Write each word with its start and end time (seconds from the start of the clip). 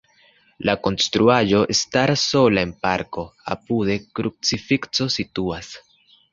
La 0.69 0.73
konstruaĵo 0.87 1.59
staras 1.81 2.23
sola 2.31 2.65
en 2.69 2.73
parko, 2.87 3.27
apude 3.57 4.01
krucifikso 4.21 5.11
situas. 5.21 5.75